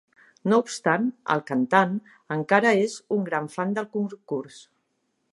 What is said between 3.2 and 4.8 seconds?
gran fan del concurs.